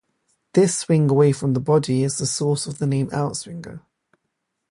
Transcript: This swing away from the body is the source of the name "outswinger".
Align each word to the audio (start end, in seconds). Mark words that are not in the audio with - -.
This 0.55 0.75
swing 0.79 1.11
away 1.11 1.31
from 1.31 1.53
the 1.53 1.59
body 1.59 2.01
is 2.03 2.17
the 2.17 2.25
source 2.25 2.65
of 2.65 2.79
the 2.79 2.87
name 2.87 3.11
"outswinger". 3.11 3.81